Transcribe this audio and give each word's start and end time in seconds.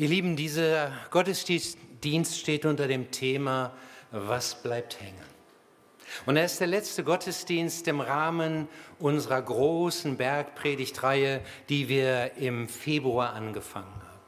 Ihr 0.00 0.08
Lieben, 0.08 0.34
dieser 0.34 0.92
Gottesdienst 1.10 2.38
steht 2.38 2.64
unter 2.64 2.88
dem 2.88 3.10
Thema, 3.10 3.76
was 4.10 4.54
bleibt 4.62 4.98
hängen? 4.98 5.26
Und 6.24 6.38
er 6.38 6.46
ist 6.46 6.58
der 6.58 6.68
letzte 6.68 7.04
Gottesdienst 7.04 7.86
im 7.86 8.00
Rahmen 8.00 8.66
unserer 8.98 9.42
großen 9.42 10.16
Bergpredigtreihe, 10.16 11.42
die 11.68 11.90
wir 11.90 12.32
im 12.38 12.66
Februar 12.66 13.34
angefangen 13.34 13.92
haben. 13.92 14.20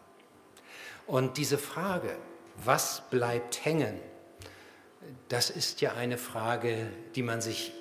Und 1.06 1.38
diese 1.38 1.56
Frage, 1.56 2.18
was 2.62 3.04
bleibt 3.08 3.64
hängen, 3.64 3.98
das 5.30 5.48
ist 5.48 5.80
ja 5.80 5.94
eine 5.94 6.18
Frage, 6.18 6.86
die 7.14 7.22
man 7.22 7.40
sich 7.40 7.72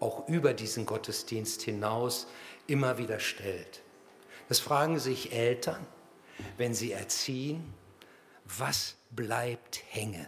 auch 0.00 0.28
über 0.28 0.52
diesen 0.52 0.84
Gottesdienst 0.84 1.62
hinaus 1.62 2.26
immer 2.66 2.98
wieder 2.98 3.20
stellt. 3.20 3.80
Das 4.50 4.60
fragen 4.60 4.98
sich 4.98 5.32
Eltern, 5.32 5.86
wenn 6.56 6.74
sie 6.74 6.92
erziehen, 6.92 7.72
was 8.44 8.96
bleibt 9.10 9.82
hängen? 9.90 10.26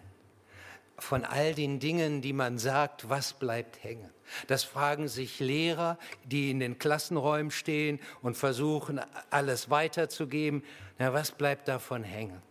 Von 0.98 1.24
all 1.24 1.54
den 1.54 1.80
Dingen, 1.80 2.20
die 2.20 2.34
man 2.34 2.58
sagt, 2.58 3.08
was 3.08 3.32
bleibt 3.32 3.82
hängen? 3.82 4.10
Das 4.46 4.64
fragen 4.64 5.08
sich 5.08 5.40
Lehrer, 5.40 5.98
die 6.24 6.50
in 6.50 6.60
den 6.60 6.78
Klassenräumen 6.78 7.50
stehen 7.50 7.98
und 8.22 8.36
versuchen, 8.36 9.00
alles 9.30 9.70
weiterzugeben. 9.70 10.62
Na, 10.98 11.12
was 11.12 11.32
bleibt 11.32 11.68
davon 11.68 12.04
hängen? 12.04 12.42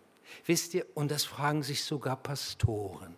Wisst 0.45 0.73
ihr, 0.73 0.85
und 0.95 1.11
das 1.11 1.25
fragen 1.25 1.63
sich 1.63 1.83
sogar 1.83 2.16
Pastoren. 2.16 3.16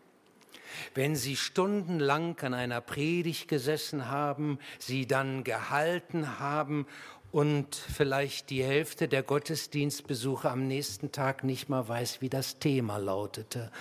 Wenn 0.94 1.16
Sie 1.16 1.36
stundenlang 1.36 2.40
an 2.40 2.54
einer 2.54 2.82
Predigt 2.82 3.48
gesessen 3.48 4.10
haben, 4.10 4.60
sie 4.80 5.06
dann 5.06 5.44
gehalten 5.44 6.40
haben 6.40 6.88
und 7.32 7.76
vielleicht 7.76 8.50
die 8.50 8.64
Hälfte 8.64 9.08
der 9.08 9.24
Gottesdienstbesucher 9.24 10.52
am 10.52 10.68
nächsten 10.68 11.12
Tag 11.12 11.44
nicht 11.44 11.70
mal 11.70 11.88
weiß, 11.88 12.22
wie 12.22 12.30
das 12.30 12.60
Thema 12.60 12.98
lautete, 12.98 13.72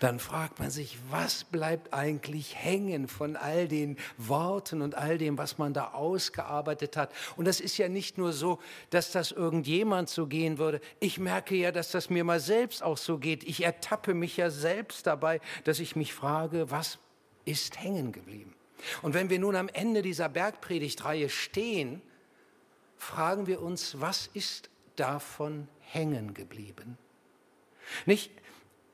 dann 0.00 0.18
fragt 0.18 0.58
man 0.58 0.70
sich, 0.70 0.98
was 1.10 1.44
bleibt 1.44 1.94
eigentlich 1.94 2.54
hängen 2.56 3.08
von 3.08 3.36
all 3.36 3.66
den 3.66 3.96
Worten 4.18 4.82
und 4.82 4.94
all 4.94 5.16
dem, 5.16 5.38
was 5.38 5.56
man 5.56 5.72
da 5.72 5.92
ausgearbeitet 5.92 6.96
hat. 6.96 7.10
Und 7.36 7.46
das 7.46 7.60
ist 7.60 7.78
ja 7.78 7.88
nicht 7.88 8.18
nur 8.18 8.32
so, 8.32 8.58
dass 8.90 9.10
das 9.10 9.32
irgendjemand 9.32 10.10
so 10.10 10.26
gehen 10.26 10.58
würde. 10.58 10.80
Ich 11.00 11.18
merke 11.18 11.54
ja, 11.54 11.72
dass 11.72 11.90
das 11.90 12.10
mir 12.10 12.24
mal 12.24 12.40
selbst 12.40 12.82
auch 12.82 12.98
so 12.98 13.18
geht. 13.18 13.42
Ich 13.44 13.64
ertappe 13.64 14.12
mich 14.12 14.36
ja 14.36 14.50
selbst 14.50 15.06
dabei, 15.06 15.40
dass 15.64 15.80
ich 15.80 15.96
mich 15.96 16.12
frage, 16.12 16.70
was 16.70 16.98
ist 17.46 17.80
hängen 17.80 18.12
geblieben? 18.12 18.54
Und 19.02 19.14
wenn 19.14 19.30
wir 19.30 19.38
nun 19.38 19.56
am 19.56 19.68
Ende 19.68 20.02
dieser 20.02 20.28
Bergpredigtreihe 20.28 21.30
stehen, 21.30 22.02
fragen 22.98 23.46
wir 23.46 23.62
uns, 23.62 24.00
was 24.00 24.28
ist 24.34 24.70
davon 24.96 25.68
hängen 25.80 26.34
geblieben? 26.34 26.98
Nicht, 28.06 28.30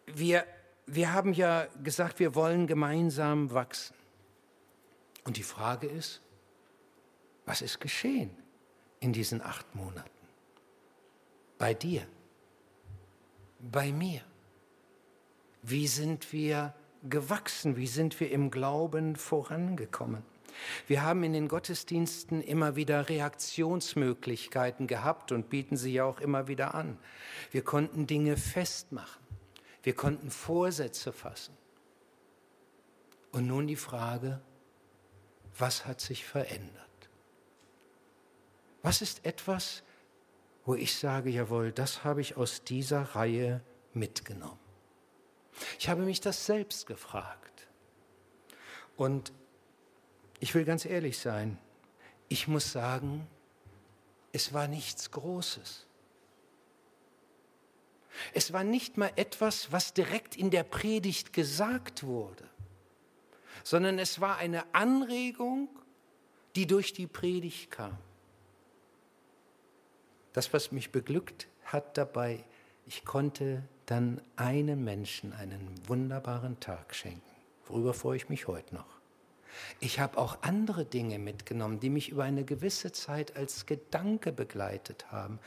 wir, 0.06 0.46
wir 0.86 1.12
haben 1.12 1.32
ja 1.32 1.66
gesagt, 1.82 2.20
wir 2.20 2.34
wollen 2.34 2.66
gemeinsam 2.66 3.52
wachsen. 3.52 3.94
Und 5.24 5.36
die 5.36 5.42
Frage 5.42 5.86
ist, 5.86 6.20
was 7.46 7.62
ist 7.62 7.80
geschehen 7.80 8.30
in 9.00 9.12
diesen 9.12 9.42
acht 9.42 9.74
Monaten? 9.74 10.10
Bei 11.58 11.74
dir, 11.74 12.06
bei 13.58 13.92
mir. 13.92 14.20
Wie 15.62 15.86
sind 15.86 16.32
wir 16.32 16.74
gewachsen? 17.08 17.76
Wie 17.76 17.86
sind 17.86 18.20
wir 18.20 18.30
im 18.30 18.50
Glauben 18.50 19.16
vorangekommen? 19.16 20.22
Wir 20.86 21.02
haben 21.02 21.24
in 21.24 21.32
den 21.32 21.48
Gottesdiensten 21.48 22.40
immer 22.40 22.76
wieder 22.76 23.08
Reaktionsmöglichkeiten 23.08 24.86
gehabt 24.86 25.32
und 25.32 25.48
bieten 25.48 25.76
sie 25.76 25.92
ja 25.92 26.04
auch 26.04 26.20
immer 26.20 26.48
wieder 26.48 26.74
an. 26.74 26.98
Wir 27.50 27.62
konnten 27.62 28.06
Dinge 28.06 28.36
festmachen. 28.36 29.22
Wir 29.82 29.94
konnten 29.94 30.30
Vorsätze 30.30 31.12
fassen. 31.12 31.56
Und 33.32 33.46
nun 33.46 33.66
die 33.66 33.76
Frage, 33.76 34.40
was 35.58 35.86
hat 35.86 36.00
sich 36.00 36.24
verändert? 36.24 36.84
Was 38.82 39.02
ist 39.02 39.24
etwas, 39.24 39.82
wo 40.64 40.74
ich 40.74 40.96
sage, 40.96 41.30
jawohl, 41.30 41.72
das 41.72 42.04
habe 42.04 42.20
ich 42.20 42.36
aus 42.36 42.64
dieser 42.64 43.02
Reihe 43.02 43.62
mitgenommen? 43.92 44.58
Ich 45.78 45.88
habe 45.88 46.02
mich 46.02 46.20
das 46.20 46.46
selbst 46.46 46.86
gefragt. 46.86 47.68
Und 48.96 49.32
ich 50.44 50.54
will 50.54 50.66
ganz 50.66 50.84
ehrlich 50.84 51.16
sein, 51.16 51.56
ich 52.28 52.48
muss 52.48 52.70
sagen, 52.70 53.26
es 54.30 54.52
war 54.52 54.68
nichts 54.68 55.10
Großes. 55.10 55.86
Es 58.34 58.52
war 58.52 58.62
nicht 58.62 58.98
mal 58.98 59.10
etwas, 59.16 59.72
was 59.72 59.94
direkt 59.94 60.36
in 60.36 60.50
der 60.50 60.62
Predigt 60.62 61.32
gesagt 61.32 62.02
wurde, 62.02 62.44
sondern 63.62 63.98
es 63.98 64.20
war 64.20 64.36
eine 64.36 64.66
Anregung, 64.74 65.70
die 66.56 66.66
durch 66.66 66.92
die 66.92 67.06
Predigt 67.06 67.70
kam. 67.70 67.96
Das, 70.34 70.52
was 70.52 70.72
mich 70.72 70.92
beglückt 70.92 71.48
hat 71.64 71.96
dabei, 71.96 72.44
ich 72.84 73.06
konnte 73.06 73.62
dann 73.86 74.20
einem 74.36 74.84
Menschen 74.84 75.32
einen 75.32 75.80
wunderbaren 75.88 76.60
Tag 76.60 76.94
schenken. 76.94 77.22
Worüber 77.66 77.94
freue 77.94 78.18
ich 78.18 78.28
mich 78.28 78.46
heute 78.46 78.74
noch? 78.74 79.03
Ich 79.80 80.00
habe 80.00 80.18
auch 80.18 80.38
andere 80.42 80.84
Dinge 80.84 81.18
mitgenommen, 81.18 81.80
die 81.80 81.90
mich 81.90 82.08
über 82.08 82.24
eine 82.24 82.44
gewisse 82.44 82.92
Zeit 82.92 83.36
als 83.36 83.66
Gedanke 83.66 84.32
begleitet 84.32 85.06
haben, 85.10 85.38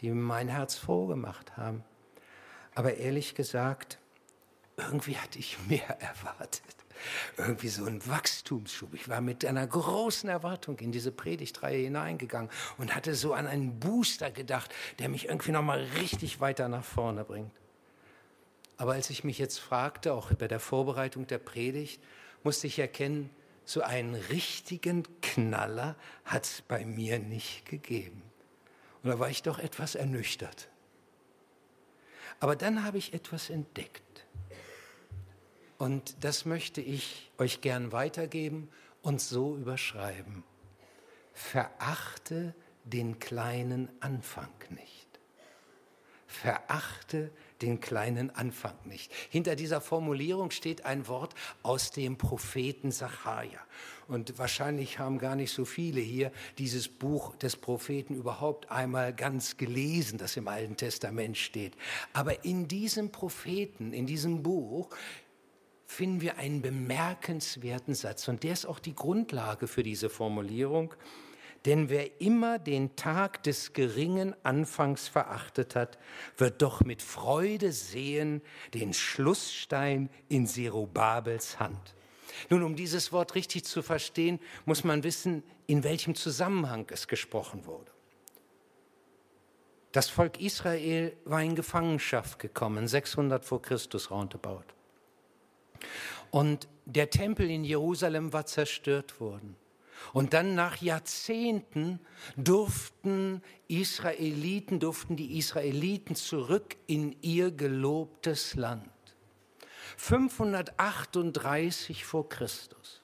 die 0.00 0.10
mein 0.10 0.48
Herz 0.48 0.76
froh 0.76 1.06
gemacht 1.06 1.56
haben. 1.56 1.84
Aber 2.74 2.96
ehrlich 2.96 3.34
gesagt, 3.34 3.98
irgendwie 4.76 5.16
hatte 5.16 5.38
ich 5.38 5.58
mehr 5.68 5.88
erwartet. 6.00 6.62
Irgendwie 7.36 7.68
so 7.68 7.84
ein 7.84 8.06
Wachstumsschub. 8.06 8.94
Ich 8.94 9.08
war 9.08 9.20
mit 9.20 9.44
einer 9.44 9.66
großen 9.66 10.28
Erwartung 10.28 10.78
in 10.78 10.92
diese 10.92 11.10
Predigtreihe 11.10 11.84
hineingegangen 11.84 12.50
und 12.78 12.94
hatte 12.94 13.14
so 13.14 13.34
an 13.34 13.46
einen 13.46 13.78
Booster 13.80 14.30
gedacht, 14.30 14.72
der 14.98 15.08
mich 15.08 15.26
irgendwie 15.26 15.50
nochmal 15.50 15.84
richtig 16.00 16.40
weiter 16.40 16.68
nach 16.68 16.84
vorne 16.84 17.24
bringt. 17.24 17.50
Aber 18.76 18.92
als 18.94 19.10
ich 19.10 19.24
mich 19.24 19.38
jetzt 19.38 19.58
fragte, 19.58 20.14
auch 20.14 20.32
bei 20.32 20.48
der 20.48 20.60
Vorbereitung 20.60 21.26
der 21.26 21.38
Predigt, 21.38 22.00
musste 22.42 22.66
ich 22.66 22.78
erkennen, 22.78 23.30
so 23.64 23.82
einen 23.82 24.14
richtigen 24.14 25.04
Knaller 25.20 25.96
hat 26.24 26.44
es 26.44 26.62
bei 26.62 26.84
mir 26.84 27.18
nicht 27.18 27.66
gegeben. 27.66 28.22
Und 29.02 29.10
da 29.10 29.18
war 29.18 29.30
ich 29.30 29.42
doch 29.42 29.58
etwas 29.58 29.94
ernüchtert. 29.94 30.68
Aber 32.40 32.56
dann 32.56 32.84
habe 32.84 32.98
ich 32.98 33.14
etwas 33.14 33.50
entdeckt. 33.50 34.26
Und 35.78 36.16
das 36.24 36.44
möchte 36.44 36.80
ich 36.80 37.30
euch 37.38 37.60
gern 37.60 37.92
weitergeben 37.92 38.68
und 39.02 39.20
so 39.20 39.56
überschreiben. 39.56 40.44
Verachte 41.32 42.54
den 42.84 43.18
kleinen 43.18 43.90
Anfang 44.00 44.52
nicht. 44.70 45.03
Verachte 46.44 47.30
den 47.62 47.80
kleinen 47.80 48.28
Anfang 48.28 48.74
nicht. 48.84 49.10
Hinter 49.30 49.56
dieser 49.56 49.80
Formulierung 49.80 50.50
steht 50.50 50.84
ein 50.84 51.08
Wort 51.08 51.34
aus 51.62 51.90
dem 51.90 52.18
Propheten 52.18 52.90
Sacharja. 52.90 53.60
Und 54.08 54.36
wahrscheinlich 54.36 54.98
haben 54.98 55.16
gar 55.16 55.36
nicht 55.36 55.54
so 55.54 55.64
viele 55.64 56.02
hier 56.02 56.30
dieses 56.58 56.86
Buch 56.86 57.34
des 57.36 57.56
Propheten 57.56 58.14
überhaupt 58.14 58.70
einmal 58.70 59.14
ganz 59.14 59.56
gelesen, 59.56 60.18
das 60.18 60.36
im 60.36 60.46
Alten 60.46 60.76
Testament 60.76 61.38
steht. 61.38 61.78
Aber 62.12 62.44
in 62.44 62.68
diesem 62.68 63.10
Propheten, 63.10 63.94
in 63.94 64.04
diesem 64.04 64.42
Buch, 64.42 64.90
finden 65.86 66.20
wir 66.20 66.36
einen 66.36 66.60
bemerkenswerten 66.60 67.94
Satz. 67.94 68.28
Und 68.28 68.42
der 68.42 68.52
ist 68.52 68.66
auch 68.66 68.80
die 68.80 68.94
Grundlage 68.94 69.66
für 69.66 69.82
diese 69.82 70.10
Formulierung. 70.10 70.92
Denn 71.66 71.88
wer 71.88 72.20
immer 72.20 72.58
den 72.58 72.94
Tag 72.94 73.42
des 73.42 73.72
geringen 73.72 74.34
Anfangs 74.42 75.08
verachtet 75.08 75.74
hat, 75.74 75.98
wird 76.36 76.60
doch 76.60 76.82
mit 76.82 77.00
Freude 77.00 77.72
sehen 77.72 78.42
den 78.74 78.92
Schlussstein 78.92 80.10
in 80.28 80.46
Zerubabels 80.46 81.58
Hand. 81.58 81.94
Nun, 82.50 82.62
um 82.62 82.76
dieses 82.76 83.12
Wort 83.12 83.34
richtig 83.34 83.64
zu 83.64 83.82
verstehen, 83.82 84.40
muss 84.66 84.84
man 84.84 85.04
wissen, 85.04 85.42
in 85.66 85.84
welchem 85.84 86.14
Zusammenhang 86.14 86.86
es 86.90 87.08
gesprochen 87.08 87.64
wurde. 87.64 87.92
Das 89.92 90.10
Volk 90.10 90.40
Israel 90.40 91.16
war 91.24 91.40
in 91.40 91.54
Gefangenschaft 91.54 92.40
gekommen, 92.40 92.88
600 92.88 93.44
vor 93.44 93.62
Christus 93.62 94.10
roundabout. 94.10 94.64
Und 96.30 96.68
der 96.84 97.10
Tempel 97.10 97.48
in 97.48 97.64
Jerusalem 97.64 98.32
war 98.32 98.44
zerstört 98.44 99.20
worden. 99.20 99.56
Und 100.12 100.32
dann 100.32 100.54
nach 100.54 100.76
Jahrzehnten 100.76 102.00
durften 102.36 103.42
Israeliten, 103.68 104.80
durften 104.80 105.16
die 105.16 105.38
Israeliten 105.38 106.16
zurück 106.16 106.76
in 106.86 107.16
ihr 107.22 107.50
gelobtes 107.50 108.54
Land. 108.54 108.90
538 109.96 112.04
vor 112.04 112.28
Christus. 112.28 113.00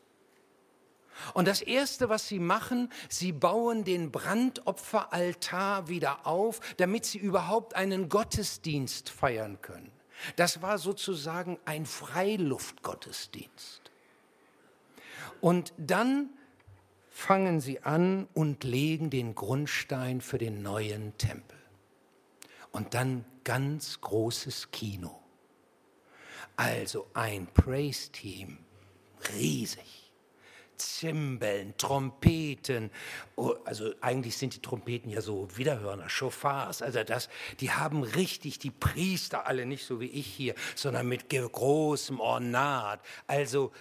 Und 1.35 1.49
das 1.49 1.61
Erste, 1.61 2.09
was 2.09 2.29
sie 2.29 2.39
machen, 2.39 2.91
sie 3.09 3.33
bauen 3.33 3.85
den 3.85 4.11
Brandopferaltar 4.11 5.89
wieder 5.89 6.27
auf, 6.27 6.61
damit 6.79 7.05
sie 7.05 7.19
überhaupt 7.19 7.77
einen 7.77 8.09
Gottesdienst 8.09 9.11
feiern 9.11 9.61
können. 9.61 9.93
Das 10.37 10.63
war 10.63 10.79
sozusagen 10.79 11.59
ein 11.65 11.85
Freiluftgottesdienst. 11.87 13.91
Und 15.41 15.73
dann 15.79 16.31
fangen 17.21 17.61
sie 17.61 17.83
an 17.83 18.27
und 18.33 18.65
legen 18.65 19.11
den 19.11 19.35
Grundstein 19.35 20.21
für 20.21 20.39
den 20.39 20.63
neuen 20.63 21.17
Tempel. 21.19 21.59
Und 22.73 22.95
dann 22.95 23.25
ganz 23.45 24.01
großes 24.01 24.71
Kino. 24.71 25.21
Also 26.57 27.07
ein 27.13 27.47
Praise-Team, 27.47 28.59
riesig. 29.35 30.13
Zimbeln, 30.77 31.75
Trompeten, 31.77 32.91
oh, 33.37 33.55
also 33.67 33.93
eigentlich 34.01 34.39
sind 34.39 34.55
die 34.55 34.63
Trompeten 34.63 35.11
ja 35.11 35.21
so 35.21 35.47
Wiederhörner, 35.55 36.09
Chauffeurs, 36.09 36.81
also 36.81 37.05
das, 37.05 37.29
die 37.61 37.71
haben 37.71 38.03
richtig 38.03 38.59
die 38.61 38.71
Priester 38.71 39.47
alle 39.47 39.67
nicht 39.67 39.85
so 39.85 40.01
wie 40.01 40.07
ich 40.07 40.27
hier, 40.27 40.55
sondern 40.75 41.07
mit 41.07 41.29
großem 41.29 42.19
Ornat, 42.19 43.05
also 43.27 43.73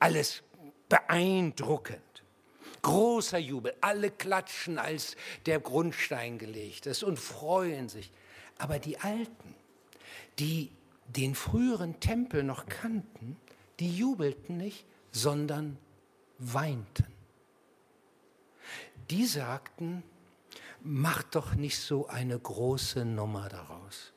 alles 0.00 0.42
beeindruckend. 0.88 2.11
Großer 2.82 3.38
Jubel, 3.38 3.74
alle 3.80 4.10
klatschen, 4.10 4.78
als 4.78 5.16
der 5.46 5.60
Grundstein 5.60 6.38
gelegt 6.38 6.86
ist 6.86 7.04
und 7.04 7.18
freuen 7.18 7.88
sich. 7.88 8.10
Aber 8.58 8.80
die 8.80 8.98
Alten, 8.98 9.54
die 10.40 10.70
den 11.06 11.34
früheren 11.36 12.00
Tempel 12.00 12.42
noch 12.42 12.66
kannten, 12.66 13.36
die 13.78 13.96
jubelten 13.96 14.56
nicht, 14.56 14.84
sondern 15.12 15.78
weinten. 16.38 17.06
Die 19.10 19.26
sagten, 19.26 20.02
mach 20.80 21.22
doch 21.22 21.54
nicht 21.54 21.78
so 21.78 22.08
eine 22.08 22.38
große 22.38 23.04
Nummer 23.04 23.48
daraus. 23.48 24.12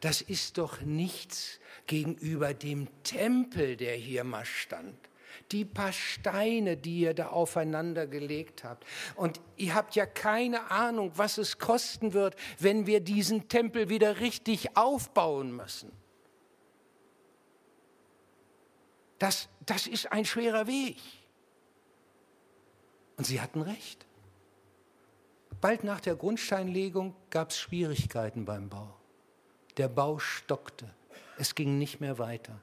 Das 0.00 0.20
ist 0.20 0.58
doch 0.58 0.80
nichts 0.80 1.58
gegenüber 1.86 2.54
dem 2.54 2.88
Tempel, 3.02 3.76
der 3.76 3.96
hier 3.96 4.22
mal 4.22 4.44
stand 4.44 5.09
die 5.52 5.64
paar 5.64 5.92
Steine, 5.92 6.76
die 6.76 7.00
ihr 7.00 7.14
da 7.14 7.28
aufeinander 7.28 8.06
gelegt 8.06 8.64
habt. 8.64 8.84
Und 9.16 9.40
ihr 9.56 9.74
habt 9.74 9.94
ja 9.94 10.06
keine 10.06 10.70
Ahnung, 10.70 11.12
was 11.16 11.38
es 11.38 11.58
kosten 11.58 12.12
wird, 12.12 12.36
wenn 12.58 12.86
wir 12.86 13.00
diesen 13.00 13.48
Tempel 13.48 13.88
wieder 13.88 14.20
richtig 14.20 14.76
aufbauen 14.76 15.54
müssen. 15.54 15.92
Das, 19.18 19.48
das 19.66 19.86
ist 19.86 20.10
ein 20.12 20.24
schwerer 20.24 20.66
Weg. 20.66 20.96
Und 23.16 23.24
sie 23.24 23.40
hatten 23.40 23.60
recht. 23.60 24.06
Bald 25.60 25.84
nach 25.84 26.00
der 26.00 26.16
Grundsteinlegung 26.16 27.14
gab 27.28 27.50
es 27.50 27.58
Schwierigkeiten 27.58 28.46
beim 28.46 28.70
Bau. 28.70 28.96
Der 29.76 29.88
Bau 29.88 30.18
stockte. 30.18 30.88
Es 31.36 31.54
ging 31.54 31.76
nicht 31.76 32.00
mehr 32.00 32.18
weiter. 32.18 32.58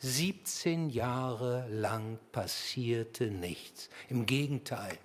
17 0.00 0.88
Jahre 0.88 1.68
lang 1.68 2.18
passierte 2.32 3.30
nichts. 3.30 3.90
Im 4.08 4.24
Gegenteil. 4.24 4.96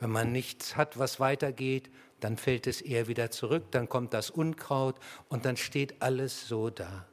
Wenn 0.00 0.10
man 0.10 0.32
nichts 0.32 0.76
hat, 0.76 0.98
was 0.98 1.20
weitergeht, 1.20 1.88
dann 2.18 2.36
fällt 2.36 2.66
es 2.66 2.80
eher 2.80 3.06
wieder 3.06 3.30
zurück, 3.30 3.64
dann 3.70 3.88
kommt 3.88 4.12
das 4.12 4.30
Unkraut 4.30 4.96
und 5.28 5.44
dann 5.44 5.56
steht 5.56 6.02
alles 6.02 6.48
so 6.48 6.68
da. 6.68 7.06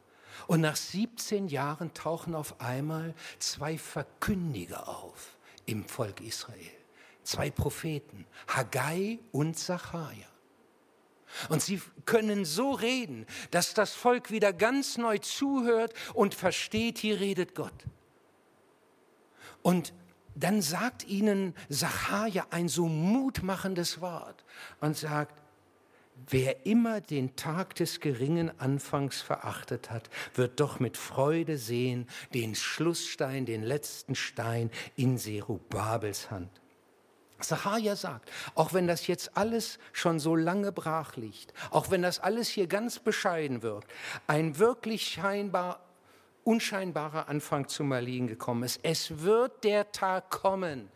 Und 0.47 0.61
nach 0.61 0.75
17 0.75 1.47
Jahren 1.47 1.93
tauchen 1.93 2.33
auf 2.33 2.59
einmal 2.59 3.13
zwei 3.39 3.77
Verkündiger 3.77 4.87
auf 4.87 5.37
im 5.65 5.85
Volk 5.85 6.21
Israel. 6.21 6.71
Zwei 7.23 7.51
Propheten, 7.51 8.25
Haggai 8.47 9.19
und 9.31 9.57
Zachariah. 9.59 10.36
Und 11.49 11.61
sie 11.61 11.81
können 12.05 12.45
so 12.45 12.71
reden, 12.71 13.25
dass 13.51 13.73
das 13.73 13.93
Volk 13.93 14.31
wieder 14.31 14.53
ganz 14.53 14.97
neu 14.97 15.17
zuhört 15.17 15.93
und 16.13 16.33
versteht, 16.33 16.97
hier 16.97 17.19
redet 17.19 17.55
Gott. 17.55 17.85
Und 19.61 19.93
dann 20.35 20.61
sagt 20.61 21.07
ihnen 21.07 21.55
Sacharja 21.67 22.47
ein 22.51 22.69
so 22.69 22.87
mutmachendes 22.87 24.01
Wort 24.01 24.45
und 24.79 24.95
sagt, 24.95 25.41
wer 26.29 26.65
immer 26.65 27.01
den 27.01 27.35
Tag 27.35 27.75
des 27.75 27.99
geringen 27.99 28.51
Anfangs 28.59 29.21
verachtet 29.21 29.89
hat, 29.89 30.09
wird 30.35 30.59
doch 30.59 30.79
mit 30.79 30.95
Freude 30.95 31.57
sehen 31.57 32.07
den 32.33 32.55
Schlussstein, 32.55 33.45
den 33.45 33.63
letzten 33.63 34.15
Stein 34.15 34.69
in 34.95 35.17
Serubabels 35.17 36.29
Hand. 36.29 36.61
Sacharja 37.39 37.95
sagt, 37.95 38.31
auch 38.55 38.73
wenn 38.73 38.87
das 38.87 39.07
jetzt 39.07 39.37
alles 39.37 39.79
schon 39.93 40.19
so 40.19 40.35
lange 40.35 40.71
brach 40.71 41.15
liegt, 41.15 41.53
auch 41.69 41.91
wenn 41.91 42.01
das 42.01 42.19
alles 42.19 42.49
hier 42.49 42.67
ganz 42.67 42.99
bescheiden 42.99 43.61
wirkt, 43.61 43.91
ein 44.25 44.57
wirklich 44.57 45.07
scheinbar 45.07 45.83
unscheinbarer 46.43 47.27
Anfang 47.27 47.67
zum 47.67 47.91
Erliegen 47.91 48.27
gekommen 48.27 48.63
ist. 48.63 48.79
Es 48.81 49.19
wird 49.19 49.65
der 49.65 49.91
Tag 49.91 50.29
kommen, 50.29 50.89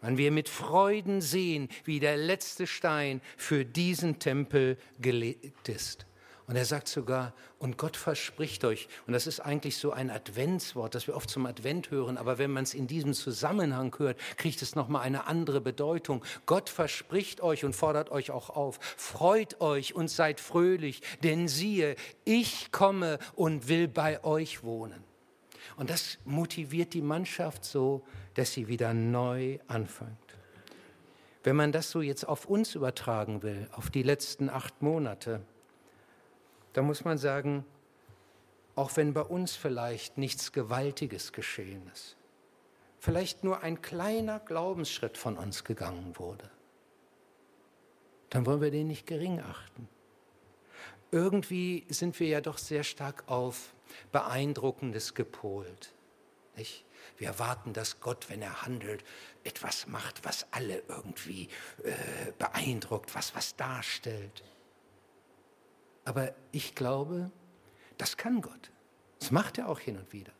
wann 0.00 0.16
wir 0.16 0.30
mit 0.30 0.48
Freuden 0.48 1.20
sehen, 1.20 1.68
wie 1.84 1.98
der 1.98 2.16
letzte 2.16 2.66
Stein 2.66 3.20
für 3.36 3.64
diesen 3.64 4.20
Tempel 4.20 4.78
gelegt 5.00 5.68
ist. 5.68 6.06
Und 6.46 6.56
er 6.56 6.66
sagt 6.66 6.88
sogar, 6.88 7.32
und 7.58 7.78
Gott 7.78 7.96
verspricht 7.96 8.64
euch, 8.66 8.88
und 9.06 9.14
das 9.14 9.26
ist 9.26 9.40
eigentlich 9.40 9.78
so 9.78 9.92
ein 9.92 10.10
Adventswort, 10.10 10.94
das 10.94 11.06
wir 11.06 11.16
oft 11.16 11.30
zum 11.30 11.46
Advent 11.46 11.90
hören, 11.90 12.18
aber 12.18 12.36
wenn 12.36 12.50
man 12.50 12.64
es 12.64 12.74
in 12.74 12.86
diesem 12.86 13.14
Zusammenhang 13.14 13.94
hört, 13.98 14.18
kriegt 14.36 14.60
es 14.60 14.74
nochmal 14.74 15.02
eine 15.02 15.26
andere 15.26 15.62
Bedeutung. 15.62 16.22
Gott 16.44 16.68
verspricht 16.68 17.40
euch 17.40 17.64
und 17.64 17.74
fordert 17.74 18.10
euch 18.10 18.30
auch 18.30 18.50
auf, 18.50 18.78
freut 18.96 19.62
euch 19.62 19.94
und 19.94 20.08
seid 20.08 20.38
fröhlich, 20.38 21.00
denn 21.22 21.48
siehe, 21.48 21.96
ich 22.24 22.70
komme 22.72 23.18
und 23.34 23.68
will 23.68 23.88
bei 23.88 24.22
euch 24.22 24.62
wohnen. 24.62 25.02
Und 25.76 25.88
das 25.88 26.18
motiviert 26.26 26.92
die 26.92 27.02
Mannschaft 27.02 27.64
so, 27.64 28.04
dass 28.34 28.52
sie 28.52 28.68
wieder 28.68 28.92
neu 28.92 29.58
anfängt. 29.66 30.18
Wenn 31.42 31.56
man 31.56 31.72
das 31.72 31.90
so 31.90 32.02
jetzt 32.02 32.28
auf 32.28 32.44
uns 32.44 32.74
übertragen 32.74 33.42
will, 33.42 33.68
auf 33.72 33.88
die 33.88 34.02
letzten 34.02 34.50
acht 34.50 34.82
Monate, 34.82 35.40
da 36.74 36.82
muss 36.82 37.04
man 37.04 37.18
sagen, 37.18 37.64
auch 38.74 38.96
wenn 38.96 39.14
bei 39.14 39.22
uns 39.22 39.56
vielleicht 39.56 40.18
nichts 40.18 40.52
Gewaltiges 40.52 41.32
geschehen 41.32 41.88
ist, 41.92 42.16
vielleicht 42.98 43.44
nur 43.44 43.62
ein 43.62 43.80
kleiner 43.80 44.40
Glaubensschritt 44.40 45.16
von 45.16 45.38
uns 45.38 45.64
gegangen 45.64 46.18
wurde, 46.18 46.50
dann 48.30 48.44
wollen 48.44 48.60
wir 48.60 48.72
den 48.72 48.88
nicht 48.88 49.06
gering 49.06 49.40
achten. 49.40 49.88
Irgendwie 51.12 51.86
sind 51.88 52.18
wir 52.18 52.26
ja 52.26 52.40
doch 52.40 52.58
sehr 52.58 52.82
stark 52.82 53.22
auf 53.28 53.72
Beeindruckendes 54.10 55.14
gepolt. 55.14 55.94
Nicht? 56.56 56.84
Wir 57.16 57.28
erwarten, 57.28 57.72
dass 57.72 58.00
Gott, 58.00 58.28
wenn 58.28 58.42
er 58.42 58.62
handelt, 58.62 59.04
etwas 59.44 59.86
macht, 59.86 60.24
was 60.24 60.46
alle 60.50 60.82
irgendwie 60.88 61.48
äh, 61.84 62.32
beeindruckt, 62.38 63.14
was 63.14 63.36
was 63.36 63.54
darstellt. 63.54 64.42
Aber 66.04 66.34
ich 66.52 66.74
glaube, 66.74 67.30
das 67.98 68.16
kann 68.16 68.40
Gott. 68.40 68.70
Das 69.18 69.30
macht 69.30 69.58
er 69.58 69.68
auch 69.68 69.80
hin 69.80 69.96
und 69.96 70.12
wieder. 70.12 70.32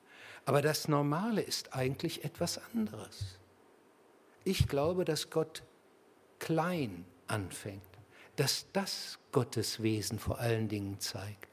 Aber 0.45 0.61
das 0.61 0.89
Normale 0.89 1.41
ist 1.41 1.75
eigentlich 1.75 2.25
etwas 2.25 2.61
anderes. 2.73 3.39
Ich 4.45 4.69
glaube, 4.69 5.05
dass 5.05 5.31
Gott 5.31 5.63
klein 6.39 7.07
anfängt, 7.27 7.83
dass 8.37 8.67
das 8.73 9.19
Gottes 9.33 9.83
Wesen 9.83 10.19
vor 10.19 10.39
allen 10.39 10.69
Dingen 10.69 11.01
zeigt. 11.01 11.49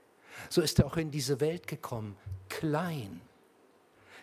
So 0.50 0.62
ist 0.62 0.80
er 0.80 0.86
auch 0.86 0.98
in 0.98 1.12
diese 1.12 1.40
Welt 1.40 1.68
gekommen, 1.68 2.18
klein. 2.50 3.22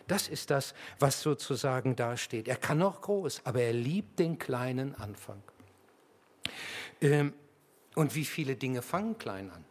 Das 0.07 0.27
ist 0.27 0.49
das, 0.49 0.73
was 0.99 1.21
sozusagen 1.21 1.95
dasteht. 1.95 2.47
Er 2.47 2.55
kann 2.57 2.81
auch 2.81 3.01
groß, 3.01 3.41
aber 3.45 3.61
er 3.61 3.73
liebt 3.73 4.19
den 4.19 4.37
kleinen 4.37 4.95
Anfang. 4.95 5.41
Ähm, 7.01 7.33
und 7.95 8.15
wie 8.15 8.25
viele 8.25 8.55
Dinge 8.55 8.81
fangen 8.81 9.17
klein 9.17 9.51
an? 9.51 9.65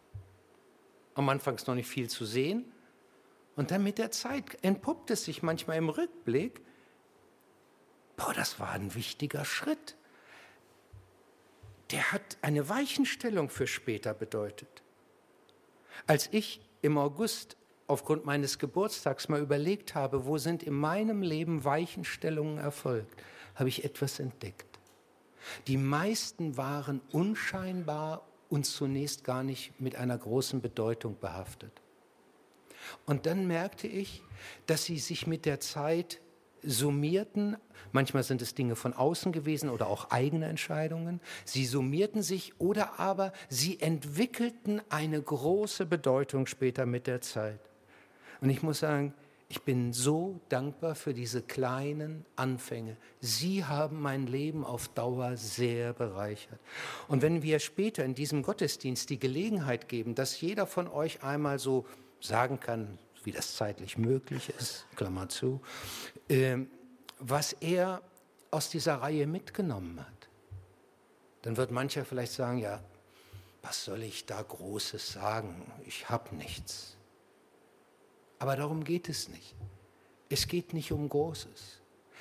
Am 1.19 1.29
Anfang 1.29 1.57
ist 1.57 1.67
noch 1.67 1.75
nicht 1.75 1.89
viel 1.89 2.09
zu 2.09 2.25
sehen. 2.25 2.65
Und 3.57 3.73
dann 3.73 3.83
mit 3.83 3.99
der 3.99 4.13
Zeit 4.13 4.57
entpuppt 4.63 5.11
es 5.11 5.25
sich 5.25 5.43
manchmal 5.43 5.79
im 5.79 5.89
Rückblick, 5.89 6.61
boah, 8.17 8.33
das 8.33 8.61
war 8.61 8.71
ein 8.71 8.95
wichtiger 8.95 9.45
Schritt. 9.45 9.97
Der 11.91 12.13
hat 12.13 12.39
eine 12.41 12.69
Weichenstellung 12.69 13.49
für 13.49 13.67
später 13.67 14.15
bedeutet. 14.15 14.83
Als 16.07 16.29
ich 16.31 16.61
im 16.83 16.99
August 16.99 17.57
aufgrund 17.89 18.25
meines 18.25 18.59
Geburtstags 18.59 19.29
mal 19.29 19.41
überlegt 19.41 19.95
habe, 19.95 20.27
wo 20.27 20.39
sind 20.39 20.63
in 20.63 20.75
meinem 20.75 21.23
Leben 21.23 21.65
Weichenstellungen 21.65 22.59
erfolgt, 22.59 23.21
habe 23.57 23.69
ich 23.69 23.85
etwas 23.85 24.21
entdeckt. 24.21 24.79
Die 25.67 25.79
meisten 25.79 26.57
waren 26.57 27.01
unscheinbar 27.11 28.23
und 28.49 28.65
zunächst 28.65 29.25
gar 29.25 29.43
nicht 29.43 29.79
mit 29.81 29.97
einer 29.97 30.17
großen 30.17 30.61
Bedeutung 30.61 31.19
behaftet. 31.21 31.73
Und 33.07 33.27
dann 33.27 33.47
merkte 33.47 33.87
ich, 33.87 34.23
dass 34.67 34.85
sie 34.85 34.99
sich 34.99 35.27
mit 35.27 35.45
der 35.45 35.61
Zeit 35.61 36.21
summierten, 36.63 37.57
manchmal 37.93 38.23
sind 38.23 38.43
es 38.43 38.55
Dinge 38.55 38.77
von 38.77 38.93
außen 38.93 39.33
gewesen 39.33 39.71
oder 39.71 39.87
auch 39.87 40.11
eigene 40.11 40.47
Entscheidungen, 40.47 41.21
sie 41.45 41.67
summierten 41.67 42.23
sich 42.23 42.59
oder 42.59 42.99
aber 42.99 43.33
sie 43.49 43.81
entwickelten 43.81 44.81
eine 44.89 45.21
große 45.23 45.87
Bedeutung 45.87 46.47
später 46.47 46.87
mit 46.87 47.07
der 47.07 47.21
Zeit. 47.21 47.61
Und 48.41 48.51
ich 48.51 48.63
muss 48.63 48.81
sagen, 48.81 49.15
ich 49.51 49.63
bin 49.63 49.95
so 49.95 50.41
dankbar 50.51 50.95
für 50.95 51.15
diese 51.15 51.41
kleinen 51.41 52.27
Anfänge. 52.37 52.99
Sie 53.21 53.65
haben 53.65 53.99
mein 54.01 54.27
Leben 54.27 54.63
auf 54.63 54.89
Dauer 54.89 55.39
sehr 55.39 55.95
bereichert. 55.95 56.61
Und 57.09 57.23
wenn 57.23 57.43
wir 57.43 57.59
später 57.59 58.05
in 58.05 58.15
diesem 58.15 58.43
Gottesdienst 58.43 59.09
die 59.09 59.19
Gelegenheit 59.19 59.89
geben, 59.89 60.15
dass 60.15 60.39
jeder 60.39 60.67
von 60.67 60.87
euch 60.87 61.23
einmal 61.23 61.59
so 61.59 61.87
sagen 62.21 62.61
kann, 62.61 62.99
wie 63.25 63.33
das 63.33 63.57
zeitlich 63.57 63.97
möglich 63.97 64.53
ist, 64.59 64.87
Klammer 64.97 65.31
zu, 65.31 65.63
äh, 66.29 66.59
was 67.19 67.55
er 67.55 68.03
aus 68.51 68.69
dieser 68.69 68.97
Reihe 68.97 69.27
mitgenommen 69.27 69.99
hat, 70.01 70.29
dann 71.43 71.57
wird 71.57 71.71
mancher 71.71 72.05
vielleicht 72.05 72.33
sagen, 72.33 72.59
ja, 72.59 72.83
was 73.63 73.87
soll 73.87 74.03
ich 74.03 74.27
da 74.27 74.43
Großes 74.43 75.13
sagen? 75.13 75.73
Ich 75.87 76.11
habe 76.11 76.37
nichts. 76.37 76.98
Aber 78.39 78.57
darum 78.57 78.85
geht 78.85 79.09
es 79.09 79.29
nicht. 79.29 79.55
Es 80.29 80.47
geht 80.47 80.75
nicht 80.75 80.93
um 80.93 81.09
Großes. 81.09 81.81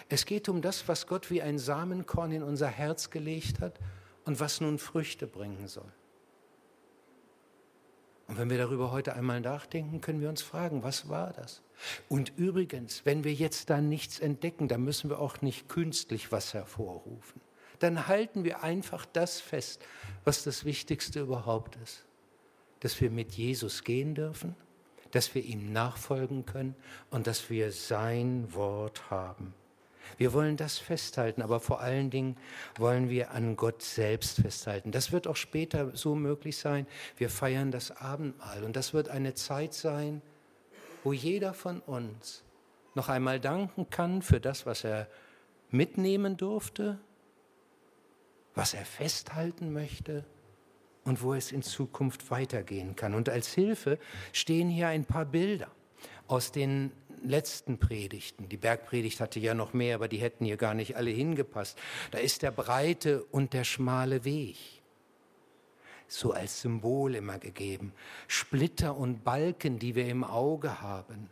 Es 0.09 0.25
geht 0.25 0.47
um 0.49 0.61
das, 0.61 0.87
was 0.87 1.07
Gott 1.07 1.29
wie 1.29 1.41
ein 1.41 1.59
Samenkorn 1.59 2.31
in 2.31 2.43
unser 2.43 2.67
Herz 2.67 3.09
gelegt 3.09 3.59
hat 3.59 3.79
und 4.25 4.39
was 4.39 4.61
nun 4.61 4.79
Früchte 4.79 5.27
bringen 5.27 5.67
soll. 5.67 5.91
Und 8.27 8.37
wenn 8.37 8.49
wir 8.49 8.57
darüber 8.57 8.91
heute 8.91 9.13
einmal 9.13 9.39
nachdenken, 9.39 10.01
können 10.01 10.21
wir 10.21 10.29
uns 10.29 10.41
fragen, 10.41 10.83
was 10.83 11.07
war 11.07 11.31
das? 11.33 11.61
Und 12.09 12.33
übrigens, 12.37 13.05
wenn 13.05 13.23
wir 13.23 13.33
jetzt 13.33 13.69
da 13.69 13.79
nichts 13.79 14.19
entdecken, 14.19 14.67
dann 14.67 14.83
müssen 14.83 15.09
wir 15.09 15.19
auch 15.19 15.41
nicht 15.41 15.69
künstlich 15.69 16.31
was 16.31 16.53
hervorrufen. 16.53 17.41
Dann 17.79 18.07
halten 18.07 18.43
wir 18.43 18.63
einfach 18.63 19.05
das 19.05 19.39
fest, 19.39 19.81
was 20.25 20.43
das 20.43 20.65
Wichtigste 20.65 21.21
überhaupt 21.21 21.77
ist. 21.77 22.03
Dass 22.81 22.99
wir 22.99 23.11
mit 23.11 23.33
Jesus 23.33 23.83
gehen 23.83 24.13
dürfen 24.13 24.55
dass 25.11 25.33
wir 25.35 25.43
ihm 25.43 25.71
nachfolgen 25.73 26.45
können 26.45 26.75
und 27.09 27.27
dass 27.27 27.49
wir 27.49 27.71
sein 27.71 28.47
Wort 28.53 29.09
haben. 29.09 29.53
Wir 30.17 30.33
wollen 30.33 30.55
das 30.57 30.77
festhalten, 30.77 31.41
aber 31.41 31.59
vor 31.59 31.81
allen 31.81 32.09
Dingen 32.09 32.37
wollen 32.77 33.09
wir 33.09 33.31
an 33.31 33.55
Gott 33.57 33.81
selbst 33.81 34.41
festhalten. 34.41 34.91
Das 34.91 35.11
wird 35.11 35.27
auch 35.27 35.35
später 35.35 35.95
so 35.95 36.15
möglich 36.15 36.57
sein. 36.57 36.87
Wir 37.17 37.29
feiern 37.29 37.71
das 37.71 37.91
Abendmahl 37.91 38.63
und 38.63 38.75
das 38.75 38.93
wird 38.93 39.09
eine 39.09 39.33
Zeit 39.33 39.73
sein, 39.73 40.21
wo 41.03 41.13
jeder 41.13 41.53
von 41.53 41.81
uns 41.81 42.43
noch 42.95 43.09
einmal 43.09 43.39
danken 43.39 43.89
kann 43.89 44.21
für 44.21 44.39
das, 44.39 44.65
was 44.65 44.83
er 44.83 45.07
mitnehmen 45.69 46.37
durfte, 46.37 46.97
was 48.55 48.73
er 48.73 48.85
festhalten 48.85 49.71
möchte 49.73 50.25
und 51.07 51.23
wo 51.23 51.33
es 51.33 51.53
in 51.53 51.63
Zukunft 51.63 52.29
weitergehen 52.29 52.95
kann. 52.95 53.15
Und 53.15 53.29
als 53.29 53.53
Hilfe 53.53 53.97
stehen 54.33 54.69
hier 54.69 54.89
ein 54.89 55.05
paar 55.05 55.25
Bilder 55.25 55.71
aus 56.27 56.51
den 56.51 56.91
letzten 57.23 57.79
Predigten. 57.79 58.49
Die 58.49 58.57
Bergpredigt 58.57 59.21
hatte 59.21 59.39
ja 59.39 59.53
noch 59.53 59.73
mehr, 59.73 59.95
aber 59.95 60.09
die 60.09 60.17
hätten 60.17 60.43
hier 60.43 60.57
gar 60.57 60.73
nicht 60.73 60.97
alle 60.97 61.09
hingepasst. 61.09 61.79
Da 62.11 62.17
ist 62.19 62.41
der 62.41 62.51
breite 62.51 63.23
und 63.23 63.53
der 63.53 63.63
schmale 63.63 64.25
Weg. 64.25 64.57
So 66.09 66.33
als 66.33 66.61
Symbol 66.61 67.15
immer 67.15 67.39
gegeben. 67.39 67.93
Splitter 68.27 68.95
und 68.95 69.23
Balken, 69.23 69.79
die 69.79 69.95
wir 69.95 70.07
im 70.07 70.25
Auge 70.25 70.81
haben. 70.81 71.29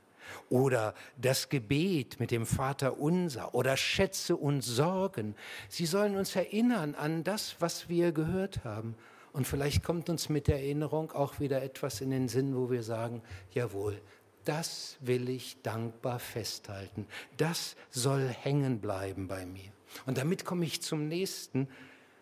Oder 0.50 0.96
das 1.22 1.50
Gebet 1.50 2.20
mit 2.20 2.32
dem 2.32 2.46
Vater 2.46 2.98
unser 2.98 3.54
oder 3.54 3.78
Schätze 3.78 4.38
und 4.38 4.62
Sorgen. 4.62 5.36
Sie 5.68 5.86
sollen 5.86 6.16
uns 6.16 6.36
erinnern 6.36 6.96
an 6.96 7.26
das, 7.26 7.58
was 7.60 7.90
wir 7.90 8.14
gehört 8.14 8.64
haben 8.64 8.96
und 9.36 9.46
vielleicht 9.46 9.84
kommt 9.84 10.10
uns 10.10 10.30
mit 10.30 10.48
der 10.48 10.56
Erinnerung 10.56 11.12
auch 11.12 11.42
wieder 11.42 11.62
etwas 11.62 12.00
in 12.00 12.10
den 12.10 12.30
Sinn, 12.30 12.56
wo 12.56 12.72
wir 12.72 12.84
sagen, 12.84 13.22
jawohl, 13.52 14.02
das 14.46 14.96
will 15.02 15.28
ich 15.28 15.62
dankbar 15.62 16.20
festhalten. 16.20 17.06
Das 17.36 17.76
soll 17.90 18.30
hängen 18.30 18.80
bleiben 18.80 19.28
bei 19.28 19.46
mir. 19.46 19.74
Und 20.06 20.18
damit 20.18 20.46
komme 20.46 20.64
ich 20.64 20.82
zum 20.82 21.10
nächsten, 21.10 21.68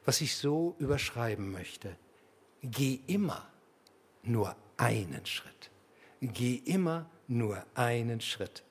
was 0.05 0.21
ich 0.21 0.35
so 0.37 0.75
überschreiben 0.79 1.51
möchte. 1.51 1.95
Geh 2.63 2.99
immer 3.05 3.47
nur 4.23 4.55
einen 4.77 5.27
Schritt. 5.27 5.69
Geh 6.19 6.55
immer 6.65 7.07
nur 7.27 7.63
einen 7.75 8.21
Schritt. 8.21 8.63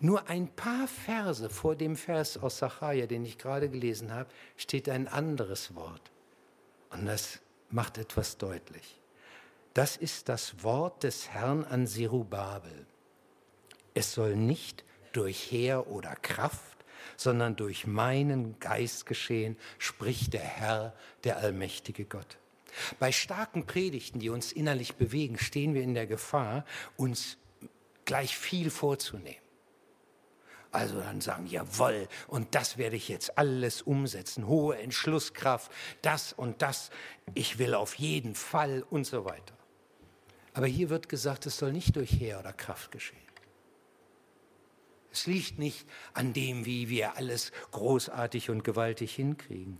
Nur 0.00 0.28
ein 0.28 0.48
paar 0.48 0.86
Verse 0.86 1.48
vor 1.48 1.76
dem 1.76 1.96
Vers 1.96 2.36
aus 2.36 2.58
Sacharja, 2.58 3.06
den 3.06 3.24
ich 3.24 3.38
gerade 3.38 3.70
gelesen 3.70 4.12
habe, 4.12 4.28
steht 4.58 4.90
ein 4.90 5.08
anderes 5.08 5.74
Wort. 5.74 6.10
Und 6.90 7.06
das 7.06 7.40
macht 7.74 7.98
etwas 7.98 8.38
deutlich. 8.38 9.00
Das 9.74 9.96
ist 9.96 10.28
das 10.28 10.62
Wort 10.62 11.02
des 11.02 11.30
Herrn 11.30 11.64
an 11.64 11.88
Zerubabel. 11.88 12.86
Es 13.92 14.12
soll 14.12 14.36
nicht 14.36 14.84
durch 15.12 15.50
Heer 15.50 15.88
oder 15.88 16.14
Kraft, 16.14 16.84
sondern 17.16 17.56
durch 17.56 17.86
meinen 17.86 18.58
Geist 18.60 19.06
geschehen, 19.06 19.56
spricht 19.78 20.32
der 20.32 20.42
Herr, 20.42 20.94
der 21.24 21.38
allmächtige 21.38 22.04
Gott. 22.04 22.38
Bei 22.98 23.12
starken 23.12 23.66
Predigten, 23.66 24.20
die 24.20 24.30
uns 24.30 24.52
innerlich 24.52 24.94
bewegen, 24.94 25.36
stehen 25.38 25.74
wir 25.74 25.82
in 25.82 25.94
der 25.94 26.06
Gefahr, 26.06 26.64
uns 26.96 27.36
gleich 28.04 28.36
viel 28.36 28.70
vorzunehmen. 28.70 29.43
Also 30.74 30.98
dann 31.00 31.20
sagen, 31.20 31.46
jawohl, 31.46 32.08
und 32.26 32.56
das 32.56 32.78
werde 32.78 32.96
ich 32.96 33.08
jetzt 33.08 33.38
alles 33.38 33.80
umsetzen, 33.80 34.48
hohe 34.48 34.76
Entschlusskraft, 34.76 35.70
das 36.02 36.32
und 36.32 36.62
das, 36.62 36.90
ich 37.34 37.60
will 37.60 37.74
auf 37.74 37.94
jeden 37.94 38.34
Fall 38.34 38.84
und 38.90 39.06
so 39.06 39.24
weiter. 39.24 39.54
Aber 40.52 40.66
hier 40.66 40.90
wird 40.90 41.08
gesagt, 41.08 41.46
es 41.46 41.58
soll 41.58 41.70
nicht 41.70 41.94
durch 41.94 42.10
Heer 42.18 42.40
oder 42.40 42.52
Kraft 42.52 42.90
geschehen. 42.90 43.20
Es 45.12 45.26
liegt 45.26 45.60
nicht 45.60 45.86
an 46.12 46.32
dem, 46.32 46.66
wie 46.66 46.88
wir 46.88 47.16
alles 47.16 47.52
großartig 47.70 48.50
und 48.50 48.64
gewaltig 48.64 49.14
hinkriegen. 49.14 49.78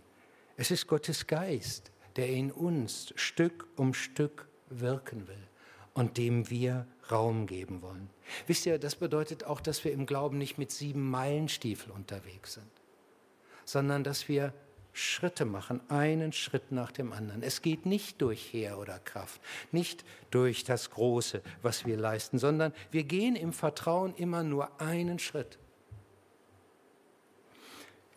Es 0.55 0.71
ist 0.71 0.87
Gottes 0.87 1.27
Geist, 1.27 1.91
der 2.15 2.29
in 2.29 2.53
uns 2.53 3.11
Stück 3.17 3.67
um 3.75 3.93
Stück 3.93 4.47
wirken 4.69 5.27
will 5.27 5.45
und 5.95 6.17
dem 6.17 6.49
wir 6.51 6.85
Raum 7.09 7.47
geben 7.47 7.81
wollen. 7.81 8.09
Wisst 8.45 8.65
ihr, 8.67 8.77
das 8.77 8.95
bedeutet 8.95 9.45
auch, 9.45 9.61
dass 9.61 9.83
wir 9.83 9.91
im 9.91 10.05
Glauben 10.05 10.37
nicht 10.37 10.57
mit 10.59 10.71
sieben 10.71 11.09
Meilenstiefel 11.09 11.91
unterwegs 11.91 12.53
sind, 12.53 12.69
sondern 13.63 14.03
dass 14.03 14.27
wir 14.27 14.53
Schritte 14.93 15.45
machen, 15.45 15.81
einen 15.89 16.31
Schritt 16.31 16.71
nach 16.71 16.91
dem 16.91 17.11
anderen. 17.11 17.43
Es 17.43 17.61
geht 17.61 17.85
nicht 17.85 18.21
durch 18.21 18.53
Heer 18.53 18.77
oder 18.77 18.99
Kraft, 18.99 19.41
nicht 19.71 20.05
durch 20.31 20.63
das 20.63 20.91
Große, 20.91 21.41
was 21.61 21.85
wir 21.85 21.97
leisten, 21.97 22.39
sondern 22.39 22.73
wir 22.91 23.03
gehen 23.03 23.35
im 23.35 23.51
Vertrauen 23.51 24.15
immer 24.15 24.43
nur 24.43 24.79
einen 24.79 25.19
Schritt. 25.19 25.57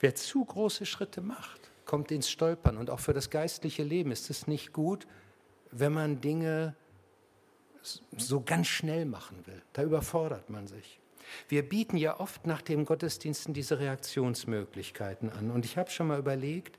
Wer 0.00 0.14
zu 0.14 0.44
große 0.44 0.86
Schritte 0.86 1.20
macht, 1.20 1.70
kommt 1.84 2.12
ins 2.12 2.30
Stolpern. 2.30 2.76
Und 2.76 2.90
auch 2.90 3.00
für 3.00 3.12
das 3.12 3.30
geistliche 3.30 3.82
Leben 3.82 4.12
ist 4.12 4.30
es 4.30 4.46
nicht 4.46 4.72
gut, 4.72 5.06
wenn 5.72 5.92
man 5.92 6.20
Dinge 6.20 6.76
so 8.16 8.40
ganz 8.40 8.66
schnell 8.66 9.04
machen 9.04 9.46
will. 9.46 9.62
Da 9.72 9.82
überfordert 9.82 10.50
man 10.50 10.66
sich. 10.66 11.00
Wir 11.48 11.68
bieten 11.68 11.96
ja 11.96 12.20
oft 12.20 12.46
nach 12.46 12.62
dem 12.62 12.84
Gottesdiensten 12.84 13.54
diese 13.54 13.78
Reaktionsmöglichkeiten 13.78 15.30
an. 15.30 15.50
Und 15.50 15.64
ich 15.64 15.76
habe 15.76 15.90
schon 15.90 16.08
mal 16.08 16.18
überlegt, 16.18 16.78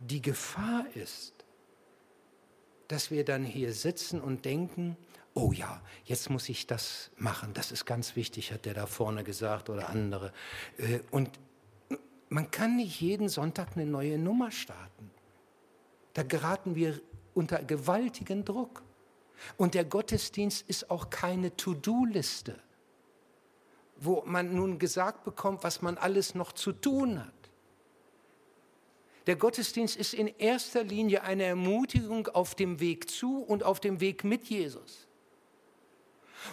die 0.00 0.22
Gefahr 0.22 0.84
ist, 0.94 1.34
dass 2.88 3.10
wir 3.10 3.24
dann 3.24 3.44
hier 3.44 3.72
sitzen 3.72 4.20
und 4.20 4.44
denken, 4.44 4.96
oh 5.34 5.52
ja, 5.52 5.82
jetzt 6.04 6.30
muss 6.30 6.48
ich 6.48 6.66
das 6.66 7.10
machen, 7.16 7.52
das 7.52 7.72
ist 7.72 7.84
ganz 7.84 8.16
wichtig, 8.16 8.52
hat 8.52 8.64
der 8.64 8.74
da 8.74 8.86
vorne 8.86 9.24
gesagt 9.24 9.68
oder 9.68 9.88
andere. 9.90 10.32
Äh, 10.78 11.00
und 11.10 11.30
man 12.28 12.50
kann 12.50 12.76
nicht 12.76 13.00
jeden 13.00 13.28
Sonntag 13.28 13.76
eine 13.76 13.86
neue 13.86 14.18
Nummer 14.18 14.50
starten. 14.50 15.10
Da 16.14 16.22
geraten 16.22 16.74
wir 16.74 17.00
unter 17.34 17.62
gewaltigen 17.62 18.44
Druck. 18.44 18.82
Und 19.56 19.74
der 19.74 19.84
Gottesdienst 19.84 20.68
ist 20.68 20.90
auch 20.90 21.10
keine 21.10 21.56
To-Do-Liste, 21.56 22.58
wo 23.96 24.22
man 24.26 24.54
nun 24.54 24.78
gesagt 24.78 25.24
bekommt, 25.24 25.64
was 25.64 25.82
man 25.82 25.98
alles 25.98 26.34
noch 26.34 26.52
zu 26.52 26.72
tun 26.72 27.18
hat. 27.18 27.32
Der 29.26 29.36
Gottesdienst 29.36 29.96
ist 29.96 30.14
in 30.14 30.28
erster 30.28 30.84
Linie 30.84 31.22
eine 31.22 31.44
Ermutigung 31.44 32.28
auf 32.28 32.54
dem 32.54 32.78
Weg 32.80 33.10
zu 33.10 33.42
und 33.42 33.64
auf 33.64 33.80
dem 33.80 34.00
Weg 34.00 34.22
mit 34.22 34.46
Jesus 34.46 35.05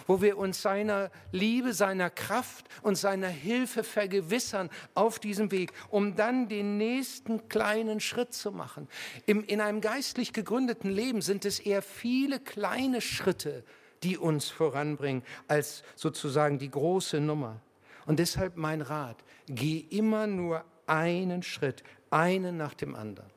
wo 0.06 0.20
wir 0.20 0.38
uns 0.38 0.62
seiner 0.62 1.10
Liebe, 1.32 1.72
seiner 1.72 2.10
Kraft 2.10 2.66
und 2.82 2.96
seiner 2.96 3.28
Hilfe 3.28 3.84
vergewissern 3.84 4.70
auf 4.94 5.18
diesem 5.18 5.50
Weg, 5.50 5.72
um 5.90 6.16
dann 6.16 6.48
den 6.48 6.76
nächsten 6.78 7.48
kleinen 7.48 8.00
Schritt 8.00 8.34
zu 8.34 8.52
machen. 8.52 8.88
Im, 9.26 9.44
in 9.44 9.60
einem 9.60 9.80
geistlich 9.80 10.32
gegründeten 10.32 10.90
Leben 10.90 11.22
sind 11.22 11.44
es 11.44 11.60
eher 11.60 11.82
viele 11.82 12.40
kleine 12.40 13.00
Schritte, 13.00 13.64
die 14.02 14.18
uns 14.18 14.50
voranbringen, 14.50 15.22
als 15.48 15.82
sozusagen 15.96 16.58
die 16.58 16.70
große 16.70 17.20
Nummer. 17.20 17.60
Und 18.06 18.18
deshalb 18.18 18.56
mein 18.56 18.82
Rat, 18.82 19.16
geh 19.46 19.78
immer 19.78 20.26
nur 20.26 20.64
einen 20.86 21.42
Schritt, 21.42 21.82
einen 22.10 22.56
nach 22.56 22.74
dem 22.74 22.94
anderen. 22.94 23.30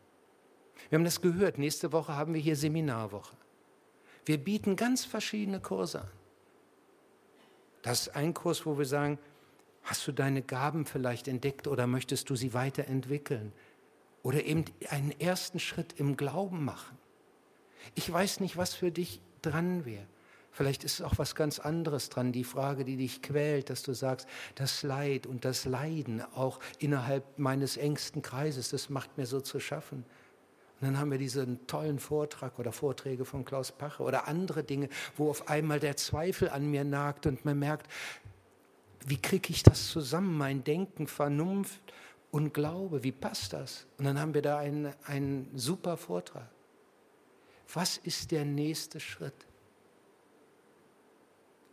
Wir 0.90 0.98
haben 0.98 1.06
das 1.06 1.22
gehört, 1.22 1.58
nächste 1.58 1.92
Woche 1.92 2.16
haben 2.16 2.34
wir 2.34 2.42
hier 2.42 2.56
Seminarwoche. 2.56 3.36
Wir 4.26 4.38
bieten 4.38 4.76
ganz 4.76 5.06
verschiedene 5.06 5.60
Kurse 5.60 6.02
an. 6.02 6.10
Das 7.88 8.01
ist 8.01 8.15
ein 8.17 8.34
Kurs, 8.34 8.65
wo 8.65 8.77
wir 8.77 8.86
sagen, 8.86 9.17
hast 9.84 10.06
du 10.06 10.12
deine 10.12 10.41
Gaben 10.41 10.86
vielleicht 10.86 11.29
entdeckt 11.29 11.67
oder 11.67 11.88
möchtest 11.88 12.29
du 12.29 12.36
sie 12.36 12.53
weiterentwickeln? 12.53 13.53
Oder 14.24 14.44
eben 14.44 14.65
einen 14.89 15.17
ersten 15.22 15.58
Schritt 15.58 15.94
im 15.98 16.17
Glauben 16.17 16.65
machen. 16.65 16.98
Ich 17.96 18.12
weiß 18.12 18.41
nicht, 18.41 18.58
was 18.58 18.74
für 18.74 18.91
dich 18.91 19.22
dran 19.41 19.86
wäre. 19.86 20.06
Vielleicht 20.51 20.84
ist 20.84 21.01
auch 21.01 21.17
was 21.17 21.34
ganz 21.34 21.60
anderes 21.60 22.10
dran, 22.10 22.34
die 22.34 22.44
Frage, 22.44 22.84
die 22.84 22.98
dich 22.98 23.22
quält, 23.22 23.70
dass 23.70 23.84
du 23.84 23.94
sagst, 23.94 24.27
das 24.56 24.84
Leid 24.84 25.25
und 25.25 25.46
das 25.46 25.63
Leiden 25.63 26.22
auch 26.36 26.60
innerhalb 26.79 27.39
meines 27.39 27.77
engsten 27.77 28.22
Kreises, 28.22 28.67
das 28.67 28.89
macht 28.89 29.17
mir 29.17 29.27
so 29.27 29.39
zu 29.39 29.62
schaffen. 29.62 30.03
Und 30.79 30.88
dann 30.88 31.00
haben 31.00 31.10
wir 31.10 31.17
diesen 31.17 31.65
tollen 31.65 31.98
Vortrag 31.98 32.60
oder 32.60 32.72
Vorträge 32.72 33.25
von 33.25 33.46
Klaus 33.46 33.72
Pache 33.72 34.03
oder 34.03 34.27
andere 34.27 34.63
Dinge, 34.63 34.89
wo 35.15 35.29
auf 35.29 35.50
einmal 35.50 35.79
der 35.79 35.98
Zweifel 35.98 36.50
an 36.50 36.69
mir 36.69 36.84
nagt 36.84 37.25
und 37.25 37.46
man 37.46 37.57
merkt, 37.57 37.88
wie 39.05 39.17
kriege 39.19 39.50
ich 39.50 39.63
das 39.63 39.89
zusammen, 39.89 40.38
mein 40.38 40.63
Denken, 40.63 41.07
Vernunft 41.07 41.81
und 42.29 42.53
Glaube, 42.53 43.03
wie 43.03 43.12
passt 43.12 43.53
das? 43.53 43.88
Und 43.98 44.05
dann 44.05 44.19
haben 44.19 44.34
wir 44.34 44.41
da 44.43 44.60
einen, 44.60 44.93
einen 45.05 45.50
super 45.55 45.98
Vortrag. 45.98 46.50
Was 47.74 47.98
ist 47.98 48.31
der 48.31 48.46
nächste 48.46 49.00
Schritt? 49.00 49.48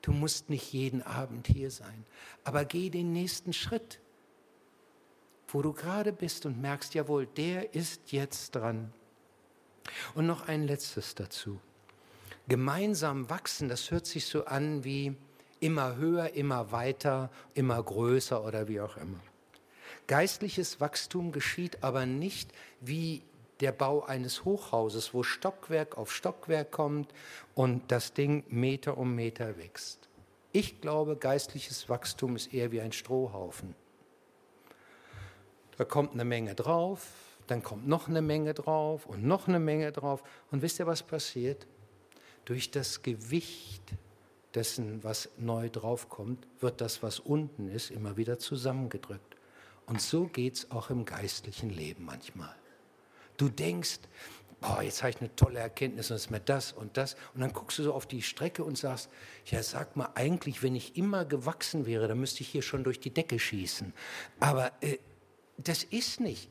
Du 0.00 0.12
musst 0.12 0.48
nicht 0.48 0.72
jeden 0.72 1.02
Abend 1.02 1.46
hier 1.46 1.70
sein, 1.70 2.04
aber 2.44 2.64
geh 2.64 2.90
den 2.90 3.12
nächsten 3.12 3.52
Schritt, 3.52 4.00
wo 5.54 5.62
du 5.62 5.72
gerade 5.72 6.12
bist 6.12 6.46
und 6.46 6.60
merkst, 6.60 6.94
jawohl, 6.94 7.26
der 7.26 7.74
ist 7.74 8.10
jetzt 8.10 8.56
dran. 8.56 8.92
Und 10.14 10.26
noch 10.26 10.48
ein 10.48 10.66
letztes 10.66 11.14
dazu. 11.14 11.60
Gemeinsam 12.48 13.30
wachsen, 13.30 13.68
das 13.68 13.92
hört 13.92 14.04
sich 14.06 14.26
so 14.26 14.46
an 14.46 14.82
wie 14.82 15.14
immer 15.60 15.96
höher, 15.96 16.34
immer 16.34 16.72
weiter, 16.72 17.30
immer 17.54 17.80
größer 17.80 18.44
oder 18.44 18.66
wie 18.66 18.80
auch 18.80 18.96
immer. 18.96 19.20
Geistliches 20.08 20.80
Wachstum 20.80 21.30
geschieht 21.30 21.84
aber 21.84 22.04
nicht 22.04 22.50
wie 22.80 23.22
der 23.60 23.72
Bau 23.72 24.04
eines 24.04 24.44
Hochhauses, 24.44 25.14
wo 25.14 25.22
Stockwerk 25.22 25.96
auf 25.96 26.12
Stockwerk 26.12 26.72
kommt 26.72 27.14
und 27.54 27.92
das 27.92 28.12
Ding 28.12 28.42
Meter 28.48 28.98
um 28.98 29.14
Meter 29.14 29.56
wächst. 29.56 30.08
Ich 30.50 30.80
glaube, 30.80 31.16
geistliches 31.16 31.88
Wachstum 31.88 32.34
ist 32.34 32.52
eher 32.52 32.72
wie 32.72 32.80
ein 32.80 32.92
Strohhaufen. 32.92 33.76
Da 35.76 35.84
kommt 35.84 36.12
eine 36.12 36.24
Menge 36.24 36.54
drauf, 36.54 37.06
dann 37.46 37.62
kommt 37.62 37.86
noch 37.86 38.08
eine 38.08 38.22
Menge 38.22 38.54
drauf 38.54 39.06
und 39.06 39.24
noch 39.24 39.48
eine 39.48 39.58
Menge 39.58 39.92
drauf. 39.92 40.22
Und 40.50 40.62
wisst 40.62 40.78
ihr, 40.78 40.86
was 40.86 41.02
passiert? 41.02 41.66
Durch 42.44 42.70
das 42.70 43.02
Gewicht 43.02 43.82
dessen, 44.54 45.02
was 45.02 45.28
neu 45.38 45.68
draufkommt, 45.68 46.46
wird 46.60 46.80
das, 46.80 47.02
was 47.02 47.18
unten 47.18 47.68
ist, 47.68 47.90
immer 47.90 48.16
wieder 48.16 48.38
zusammengedrückt. 48.38 49.36
Und 49.86 50.00
so 50.00 50.26
geht 50.26 50.54
es 50.54 50.70
auch 50.70 50.90
im 50.90 51.04
geistlichen 51.04 51.70
Leben 51.70 52.04
manchmal. 52.04 52.54
Du 53.36 53.48
denkst, 53.48 53.98
oh, 54.62 54.80
jetzt 54.80 55.02
habe 55.02 55.10
ich 55.10 55.20
eine 55.20 55.34
tolle 55.34 55.58
Erkenntnis 55.58 56.10
und 56.10 56.16
es 56.16 56.24
ist 56.26 56.30
mir 56.30 56.40
das 56.40 56.72
und 56.72 56.96
das. 56.96 57.16
Und 57.34 57.40
dann 57.40 57.52
guckst 57.52 57.78
du 57.78 57.82
so 57.82 57.92
auf 57.92 58.06
die 58.06 58.22
Strecke 58.22 58.64
und 58.64 58.78
sagst, 58.78 59.10
ja, 59.46 59.62
sag 59.62 59.96
mal, 59.96 60.08
eigentlich, 60.14 60.62
wenn 60.62 60.74
ich 60.74 60.96
immer 60.96 61.24
gewachsen 61.24 61.84
wäre, 61.84 62.08
dann 62.08 62.20
müsste 62.20 62.42
ich 62.42 62.48
hier 62.48 62.62
schon 62.62 62.84
durch 62.84 63.00
die 63.00 63.10
Decke 63.10 63.38
schießen. 63.38 63.92
Aber 64.40 64.72
äh, 64.80 64.98
das 65.56 65.84
ist 65.84 66.20
nicht. 66.20 66.50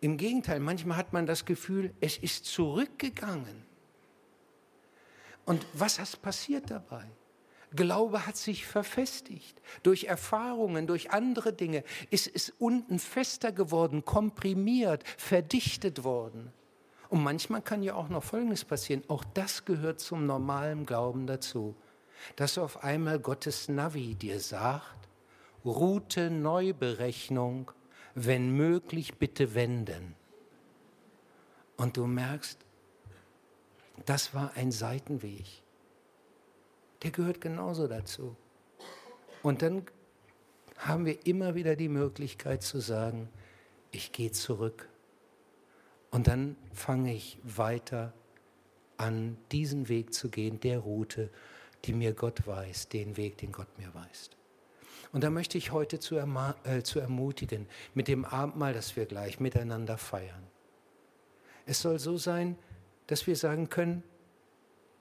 Im 0.00 0.16
Gegenteil, 0.16 0.60
manchmal 0.60 0.96
hat 0.96 1.12
man 1.12 1.26
das 1.26 1.44
Gefühl, 1.44 1.94
es 2.00 2.18
ist 2.18 2.44
zurückgegangen. 2.46 3.64
Und 5.44 5.64
was 5.74 5.98
ist 5.98 6.22
passiert 6.22 6.70
dabei? 6.70 7.04
Glaube 7.74 8.26
hat 8.26 8.36
sich 8.36 8.66
verfestigt. 8.66 9.60
Durch 9.82 10.04
Erfahrungen, 10.04 10.86
durch 10.86 11.10
andere 11.10 11.52
Dinge 11.52 11.84
ist 12.10 12.30
es 12.32 12.52
unten 12.58 12.98
fester 12.98 13.50
geworden, 13.52 14.04
komprimiert, 14.04 15.04
verdichtet 15.16 16.04
worden. 16.04 16.52
Und 17.08 17.22
manchmal 17.22 17.62
kann 17.62 17.82
ja 17.82 17.94
auch 17.94 18.08
noch 18.08 18.24
Folgendes 18.24 18.64
passieren. 18.64 19.02
Auch 19.08 19.24
das 19.34 19.64
gehört 19.64 20.00
zum 20.00 20.26
normalen 20.26 20.86
Glauben 20.86 21.26
dazu. 21.26 21.74
Dass 22.36 22.58
auf 22.58 22.84
einmal 22.84 23.18
Gottes 23.18 23.68
Navi 23.68 24.14
dir 24.14 24.40
sagt, 24.40 25.08
Route 25.64 26.30
Neuberechnung, 26.30 27.70
wenn 28.14 28.56
möglich 28.56 29.18
bitte 29.18 29.54
wenden. 29.54 30.14
Und 31.76 31.96
du 31.96 32.06
merkst, 32.06 32.58
das 34.06 34.34
war 34.34 34.52
ein 34.54 34.72
Seitenweg 34.72 35.62
der 37.02 37.10
gehört 37.10 37.40
genauso 37.40 37.86
dazu. 37.86 38.36
Und 39.42 39.62
dann 39.62 39.86
haben 40.78 41.04
wir 41.04 41.26
immer 41.26 41.54
wieder 41.54 41.76
die 41.76 41.88
Möglichkeit 41.88 42.62
zu 42.62 42.80
sagen, 42.80 43.28
ich 43.90 44.12
gehe 44.12 44.32
zurück. 44.32 44.88
Und 46.10 46.26
dann 46.28 46.56
fange 46.72 47.14
ich 47.14 47.38
weiter 47.42 48.12
an, 48.96 49.36
diesen 49.50 49.88
Weg 49.88 50.14
zu 50.14 50.28
gehen, 50.28 50.60
der 50.60 50.78
Route, 50.78 51.30
die 51.84 51.92
mir 51.92 52.12
Gott 52.12 52.46
weist, 52.46 52.92
den 52.92 53.16
Weg, 53.16 53.38
den 53.38 53.52
Gott 53.52 53.78
mir 53.78 53.92
weist. 53.94 54.36
Und 55.12 55.22
da 55.22 55.30
möchte 55.30 55.58
ich 55.58 55.72
heute 55.72 56.00
zu, 56.00 56.16
äh, 56.16 56.82
zu 56.82 56.98
ermutigen, 56.98 57.68
mit 57.94 58.08
dem 58.08 58.24
Abendmahl, 58.24 58.72
das 58.72 58.96
wir 58.96 59.06
gleich 59.06 59.40
miteinander 59.40 59.98
feiern. 59.98 60.46
Es 61.66 61.80
soll 61.80 61.98
so 61.98 62.16
sein, 62.16 62.56
dass 63.06 63.26
wir 63.26 63.36
sagen 63.36 63.68
können, 63.68 64.02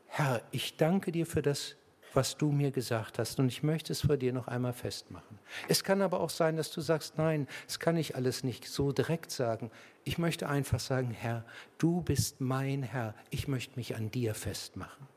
Herr, 0.08 0.42
ich 0.52 0.76
danke 0.76 1.12
dir 1.12 1.26
für 1.26 1.42
das 1.42 1.76
was 2.14 2.38
du 2.38 2.52
mir 2.52 2.72
gesagt 2.72 3.20
hast. 3.20 3.40
Und 3.40 3.48
ich 3.48 3.64
möchte 3.64 3.94
es 3.94 4.02
vor 4.02 4.18
dir 4.18 4.34
noch 4.34 4.48
einmal 4.48 4.74
festmachen. 4.74 5.40
Es 5.68 5.84
kann 5.84 6.02
aber 6.02 6.20
auch 6.20 6.30
sein, 6.30 6.58
dass 6.58 6.72
du 6.72 6.82
sagst, 6.82 7.18
nein, 7.18 7.48
das 7.68 7.80
kann 7.80 7.98
ich 7.98 8.16
alles 8.16 8.44
nicht 8.44 8.68
so 8.68 8.92
direkt 8.92 9.32
sagen. 9.32 9.72
Ich 10.04 10.18
möchte 10.18 10.50
einfach 10.50 10.80
sagen, 10.80 11.12
Herr, 11.12 11.46
du 11.78 12.02
bist 12.02 12.42
mein 12.42 12.84
Herr. 12.84 13.16
Ich 13.30 13.48
möchte 13.48 13.78
mich 13.78 13.96
an 13.96 14.12
dir 14.12 14.34
festmachen. 14.34 15.08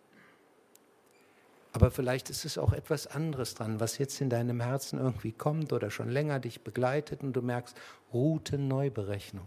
Aber 1.75 1.91
vielleicht 1.91 2.31
ist 2.31 2.47
es 2.47 2.57
auch 2.57 2.73
etwas 2.73 3.07
anderes 3.07 3.55
dran, 3.55 3.81
was 3.81 3.99
jetzt 3.99 4.21
in 4.23 4.31
deinem 4.31 4.61
Herzen 4.61 4.99
irgendwie 4.99 5.33
kommt 5.33 5.73
oder 5.73 5.91
schon 5.91 6.09
länger 6.09 6.41
dich 6.41 6.63
begleitet 6.63 7.23
und 7.23 7.35
du 7.35 7.43
merkst, 7.43 7.77
Routenneuberechnung 8.15 9.47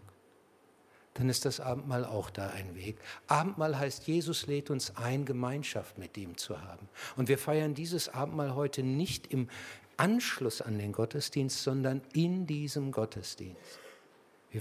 dann 1.17 1.29
ist 1.29 1.45
das 1.45 1.59
Abendmahl 1.59 2.05
auch 2.05 2.29
da 2.29 2.49
ein 2.49 2.75
Weg. 2.75 2.97
Abendmahl 3.27 3.77
heißt, 3.77 4.05
Jesus 4.07 4.45
lädt 4.45 4.69
uns 4.69 4.95
ein, 4.97 5.25
Gemeinschaft 5.25 5.97
mit 5.97 6.15
ihm 6.15 6.37
zu 6.37 6.61
haben. 6.61 6.87
Und 7.15 7.27
wir 7.27 7.39
feiern 7.39 7.73
dieses 7.73 8.09
Abendmahl 8.09 8.53
heute 8.53 8.83
nicht 8.83 9.33
im 9.33 9.49
Anschluss 9.97 10.61
an 10.61 10.77
den 10.77 10.91
Gottesdienst, 10.91 11.63
sondern 11.63 12.01
in 12.13 12.45
diesem 12.45 12.91
Gottesdienst. 12.91 13.57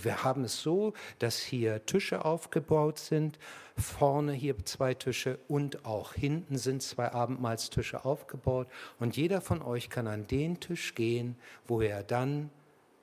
Wir 0.04 0.24
haben 0.24 0.44
es 0.44 0.62
so, 0.62 0.92
dass 1.18 1.38
hier 1.38 1.84
Tische 1.86 2.24
aufgebaut 2.24 2.98
sind, 2.98 3.38
vorne 3.76 4.32
hier 4.32 4.56
zwei 4.64 4.94
Tische 4.94 5.38
und 5.48 5.84
auch 5.84 6.14
hinten 6.14 6.58
sind 6.58 6.82
zwei 6.82 7.12
Abendmahlstische 7.12 8.04
aufgebaut. 8.04 8.68
Und 8.98 9.16
jeder 9.16 9.40
von 9.40 9.62
euch 9.62 9.90
kann 9.90 10.06
an 10.06 10.26
den 10.26 10.60
Tisch 10.60 10.94
gehen, 10.94 11.36
wo 11.66 11.80
er 11.80 12.02
dann 12.02 12.50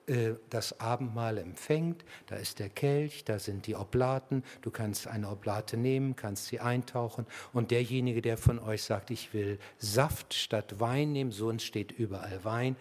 äh, 0.08 0.34
das 0.50 0.80
Abendmahl 0.82 1.38
empfängt. 1.38 2.04
Da 2.28 2.36
ist 2.36 2.60
der 2.60 2.70
Kelch, 2.70 3.24
da 3.24 3.40
sind 3.40 3.68
die 3.68 3.76
Oblaten. 3.76 4.44
Du 4.62 4.70
kannst 4.70 5.08
eine 5.08 5.30
Oblate 5.30 5.78
nehmen, 5.78 6.16
kannst 6.16 6.48
sie 6.48 6.60
eintauchen. 6.60 7.26
Und 7.54 7.72
derjenige, 7.72 8.22
der 8.22 8.38
von 8.38 8.60
euch 8.60 8.84
sagt, 8.84 9.12
ich 9.12 9.34
will 9.34 9.60
Saft 9.78 10.34
statt 10.34 10.80
Wein 10.80 11.14
nehmen, 11.14 11.32
so 11.32 11.50
entsteht 11.50 11.92
überall 11.92 12.44
Wein, 12.44 12.76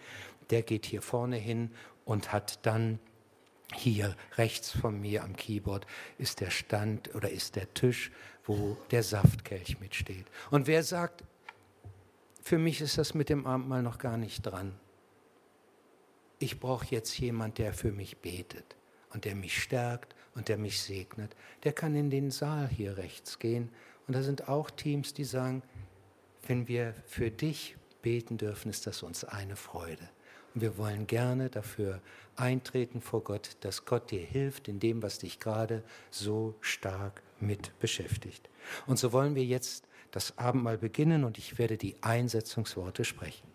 der 0.49 0.63
geht 0.63 0.85
hier 0.85 1.01
vorne 1.01 1.37
hin 1.37 1.71
und 2.03 2.33
hat 2.33 2.65
dann 2.65 2.99
hier 3.73 4.15
rechts 4.37 4.71
von 4.71 4.99
mir 4.99 5.23
am 5.23 5.35
Keyboard 5.35 5.85
ist 6.17 6.41
der 6.41 6.49
Stand 6.49 7.13
oder 7.15 7.29
ist 7.29 7.55
der 7.55 7.73
Tisch, 7.73 8.11
wo 8.45 8.77
der 8.91 9.03
Saftkelch 9.03 9.79
mitsteht. 9.79 10.25
Und 10.51 10.67
wer 10.67 10.83
sagt, 10.83 11.23
für 12.41 12.57
mich 12.57 12.81
ist 12.81 12.97
das 12.97 13.13
mit 13.13 13.29
dem 13.29 13.47
Abendmahl 13.47 13.83
noch 13.83 13.97
gar 13.97 14.17
nicht 14.17 14.41
dran, 14.41 14.73
ich 16.39 16.59
brauche 16.59 16.87
jetzt 16.89 17.17
jemand, 17.19 17.57
der 17.57 17.73
für 17.73 17.91
mich 17.93 18.17
betet 18.17 18.75
und 19.13 19.23
der 19.23 19.35
mich 19.35 19.61
stärkt 19.61 20.13
und 20.35 20.49
der 20.49 20.57
mich 20.57 20.81
segnet, 20.81 21.35
der 21.63 21.71
kann 21.71 21.95
in 21.95 22.09
den 22.09 22.31
Saal 22.31 22.67
hier 22.67 22.97
rechts 22.97 23.39
gehen. 23.39 23.69
Und 24.07 24.15
da 24.15 24.23
sind 24.23 24.49
auch 24.49 24.69
Teams, 24.69 25.13
die 25.13 25.23
sagen, 25.23 25.63
wenn 26.45 26.67
wir 26.67 26.93
für 27.05 27.31
dich 27.31 27.77
beten 28.01 28.37
dürfen, 28.37 28.69
ist 28.69 28.85
das 28.87 29.03
uns 29.03 29.23
eine 29.23 29.55
Freude. 29.55 30.09
Wir 30.55 30.77
wollen 30.77 31.07
gerne 31.07 31.49
dafür 31.49 31.99
eintreten 32.35 33.01
vor 33.01 33.23
Gott, 33.23 33.57
dass 33.61 33.85
Gott 33.85 34.11
dir 34.11 34.21
hilft 34.21 34.67
in 34.67 34.79
dem, 34.79 35.01
was 35.01 35.19
dich 35.19 35.39
gerade 35.39 35.83
so 36.11 36.55
stark 36.61 37.23
mit 37.39 37.77
beschäftigt. 37.79 38.49
Und 38.85 38.97
so 38.97 39.11
wollen 39.11 39.35
wir 39.35 39.45
jetzt 39.45 39.87
das 40.11 40.37
Abendmahl 40.37 40.77
beginnen 40.77 41.23
und 41.23 41.37
ich 41.37 41.57
werde 41.57 41.77
die 41.77 41.95
Einsetzungsworte 42.01 43.03
sprechen. 43.03 43.52